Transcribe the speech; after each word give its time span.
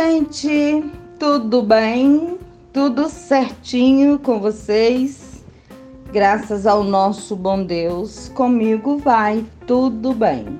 gente, 0.00 0.82
tudo 1.18 1.60
bem? 1.60 2.38
Tudo 2.72 3.10
certinho 3.10 4.18
com 4.18 4.40
vocês? 4.40 5.44
Graças 6.10 6.66
ao 6.66 6.82
nosso 6.82 7.36
bom 7.36 7.62
Deus, 7.62 8.30
comigo 8.30 8.96
vai 8.96 9.44
tudo 9.66 10.14
bem. 10.14 10.58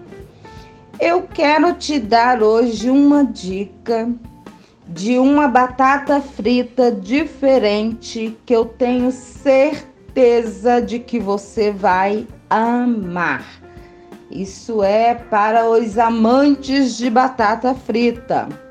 Eu 1.01 1.23
quero 1.23 1.73
te 1.73 1.99
dar 1.99 2.43
hoje 2.43 2.91
uma 2.91 3.25
dica 3.25 4.11
de 4.87 5.19
uma 5.19 5.49
batata 5.49 6.21
frita 6.21 6.93
diferente 6.93 8.37
que 8.45 8.55
eu 8.55 8.67
tenho 8.67 9.11
certeza 9.11 10.83
de 10.83 10.99
que 10.99 11.19
você 11.19 11.71
vai 11.71 12.27
amar. 12.51 13.47
Isso 14.31 14.83
é 14.83 15.15
para 15.15 15.67
os 15.67 15.97
amantes 15.97 16.95
de 16.99 17.09
batata 17.09 17.75
frita. 17.75 18.70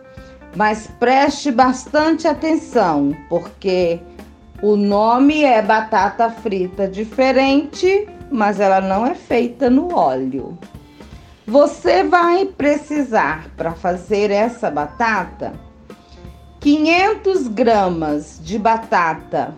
Mas 0.56 0.88
preste 1.00 1.52
bastante 1.52 2.28
atenção, 2.28 3.16
porque 3.30 4.00
o 4.62 4.76
nome 4.76 5.44
é 5.44 5.62
batata 5.62 6.30
frita 6.30 6.88
diferente, 6.88 8.08
mas 8.32 8.60
ela 8.60 8.82
não 8.82 9.06
é 9.06 9.16
feita 9.16 9.70
no 9.70 9.94
óleo. 9.96 10.58
Você 11.48 12.04
vai 12.04 12.46
precisar 12.46 13.50
para 13.56 13.72
fazer 13.72 14.32
essa 14.32 14.70
batata 14.70 15.54
500 16.60 17.48
gramas 17.48 18.40
de 18.44 18.60
batata 18.60 19.56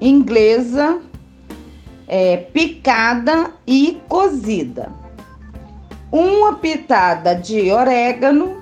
inglesa 0.00 1.00
é, 2.08 2.36
picada 2.36 3.52
e 3.66 4.02
cozida, 4.08 4.90
uma 6.10 6.56
pitada 6.56 7.34
de 7.34 7.70
orégano, 7.70 8.61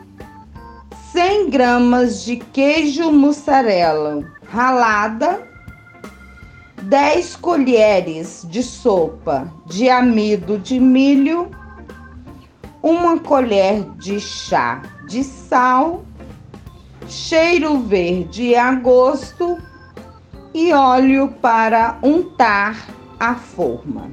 100 1.12 1.50
gramas 1.50 2.24
de 2.24 2.36
queijo 2.36 3.10
mussarela 3.10 4.22
ralada, 4.48 5.42
10 6.82 7.34
colheres 7.36 8.46
de 8.48 8.62
sopa 8.62 9.52
de 9.66 9.90
amido 9.90 10.56
de 10.56 10.78
milho, 10.78 11.50
uma 12.80 13.18
colher 13.18 13.82
de 13.96 14.20
chá 14.20 14.82
de 15.08 15.24
sal, 15.24 16.04
cheiro 17.08 17.80
verde 17.80 18.54
a 18.54 18.72
gosto 18.72 19.58
e 20.54 20.72
óleo 20.72 21.34
para 21.42 21.98
untar 22.04 22.86
a 23.18 23.34
forma. 23.34 24.12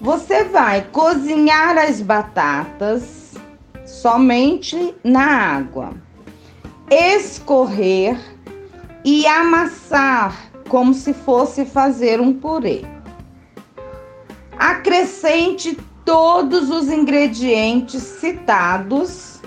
Você 0.00 0.44
vai 0.44 0.80
cozinhar 0.92 1.76
as 1.76 2.00
batatas 2.00 3.24
somente 3.84 4.94
na 5.04 5.24
água, 5.24 5.92
escorrer 6.90 8.18
e 9.04 9.26
amassar 9.26 10.50
como 10.68 10.94
se 10.94 11.12
fosse 11.12 11.64
fazer 11.64 12.20
um 12.20 12.32
purê. 12.32 12.82
Acrescente 14.58 15.76
todos 16.04 16.70
os 16.70 16.88
ingredientes 16.88 18.02
citados 18.02 19.40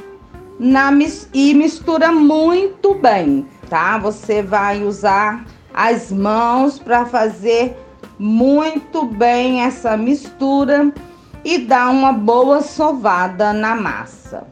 na, 0.60 0.92
e 1.34 1.54
mistura 1.54 2.12
muito 2.12 2.96
bem, 2.96 3.48
tá? 3.70 3.98
Você 3.98 4.42
vai 4.42 4.84
usar 4.84 5.46
as 5.74 6.12
mãos 6.12 6.80
para 6.80 7.06
fazer 7.06 7.78
muito 8.18 9.06
bem 9.06 9.62
essa 9.62 9.96
mistura 9.96 10.92
e 11.48 11.60
dar 11.60 11.92
uma 11.92 12.12
boa 12.12 12.62
sovada 12.62 13.54
na 13.54 13.74
massa. 13.74 14.46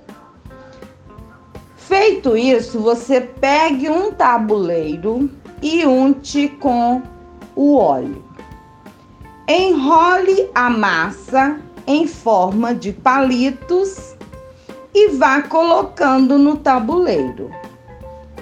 Feito 1.76 2.38
isso, 2.38 2.80
você 2.80 3.20
pegue 3.20 3.90
um 3.90 4.14
tabuleiro 4.14 5.30
e 5.62 5.86
unte 5.86 6.48
com 6.48 7.02
o 7.54 7.76
óleo. 7.76 8.24
Enrole 9.46 10.50
a 10.56 10.70
massa 10.70 11.60
em 11.86 12.08
forma 12.08 12.74
de 12.74 12.94
palitos 12.94 14.16
e 14.94 15.10
vá 15.10 15.42
colocando 15.42 16.38
no 16.38 16.56
tabuleiro. 16.56 17.52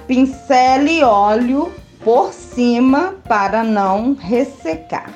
Pincele 0.05 1.03
óleo 1.03 1.71
por 2.03 2.31
cima 2.31 3.15
para 3.27 3.63
não 3.63 4.13
ressecar. 4.13 5.11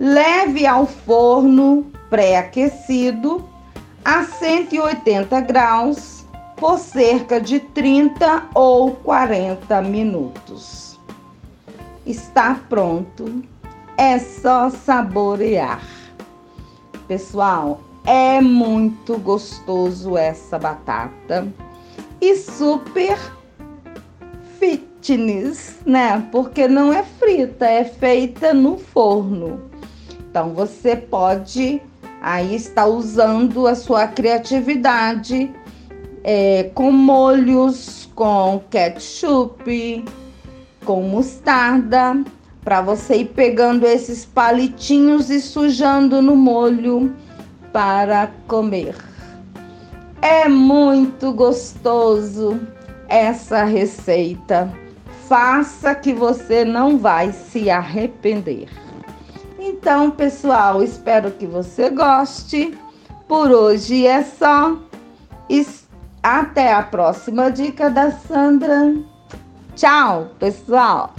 Leve 0.00 0.66
ao 0.66 0.86
forno 0.86 1.99
pré-aquecido 2.10 3.48
a 4.04 4.24
180 4.24 5.40
graus 5.42 6.26
por 6.56 6.78
cerca 6.78 7.40
de 7.40 7.60
30 7.60 8.48
ou 8.54 8.90
40 8.96 9.80
minutos. 9.82 10.98
Está 12.04 12.60
pronto, 12.68 13.42
é 13.96 14.18
só 14.18 14.68
saborear. 14.68 15.82
Pessoal, 17.06 17.80
é 18.04 18.40
muito 18.40 19.16
gostoso 19.18 20.16
essa 20.16 20.58
batata 20.58 21.46
e 22.20 22.36
super 22.36 23.18
fitness, 24.58 25.78
né? 25.86 26.26
Porque 26.30 26.68
não 26.68 26.92
é 26.92 27.02
frita, 27.02 27.66
é 27.66 27.84
feita 27.84 28.52
no 28.52 28.78
forno. 28.78 29.62
Então 30.30 30.54
você 30.54 30.94
pode 30.94 31.82
aí 32.20 32.54
estar 32.54 32.86
usando 32.86 33.66
a 33.66 33.74
sua 33.74 34.06
criatividade 34.06 35.50
é, 36.22 36.70
com 36.74 36.92
molhos, 36.92 38.08
com 38.14 38.62
ketchup, 38.70 40.04
com 40.84 41.02
mostarda, 41.02 42.22
para 42.62 42.82
você 42.82 43.16
ir 43.16 43.26
pegando 43.26 43.86
esses 43.86 44.24
palitinhos 44.24 45.30
e 45.30 45.40
sujando 45.40 46.20
no 46.20 46.36
molho 46.36 47.14
para 47.72 48.30
comer. 48.46 48.94
É 50.20 50.48
muito 50.48 51.32
gostoso 51.32 52.60
essa 53.08 53.64
receita. 53.64 54.70
Faça 55.26 55.94
que 55.94 56.12
você 56.12 56.64
não 56.64 56.98
vai 56.98 57.32
se 57.32 57.70
arrepender. 57.70 58.68
Então, 59.80 60.10
pessoal, 60.10 60.82
espero 60.82 61.30
que 61.30 61.46
você 61.46 61.88
goste. 61.88 62.78
Por 63.26 63.50
hoje 63.50 64.06
é 64.06 64.22
só. 64.22 64.76
Até 66.22 66.74
a 66.74 66.82
próxima 66.82 67.50
dica 67.50 67.88
da 67.88 68.10
Sandra. 68.10 68.94
Tchau, 69.74 70.28
pessoal! 70.38 71.14